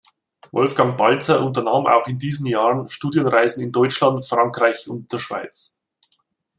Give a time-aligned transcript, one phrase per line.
[0.51, 5.79] Wolfgang Balzer unternahm auch in diesen Jahren Studienreisen in Deutschland, Frankreich und der Schweiz.